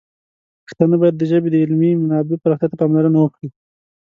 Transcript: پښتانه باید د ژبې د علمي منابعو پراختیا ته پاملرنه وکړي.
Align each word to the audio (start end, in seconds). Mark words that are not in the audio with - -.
پښتانه 0.65 0.95
باید 1.01 1.15
د 1.17 1.23
ژبې 1.31 1.49
د 1.51 1.55
علمي 1.63 1.91
منابعو 2.01 2.41
پراختیا 2.43 2.67
ته 2.71 2.75
پاملرنه 2.81 3.17
وکړي. 3.21 3.49